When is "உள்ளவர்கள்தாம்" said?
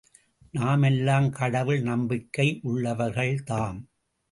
2.63-3.79